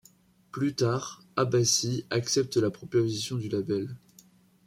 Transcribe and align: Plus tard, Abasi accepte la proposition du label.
Plus 0.51 0.73
tard, 0.73 1.21
Abasi 1.35 2.07
accepte 2.09 2.57
la 2.57 2.71
proposition 2.71 3.35
du 3.37 3.49
label. 3.49 3.95